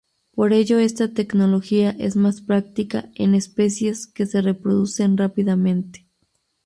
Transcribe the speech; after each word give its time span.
Por 0.33 0.51
ello 0.51 0.79
esta 0.79 1.13
tecnología 1.13 1.91
es 1.91 2.15
más 2.15 2.41
practica 2.41 3.11
en 3.13 3.35
especies 3.35 4.07
que 4.07 4.25
se 4.25 4.41
reproducen 4.41 5.15
rápidamente. 5.15 6.07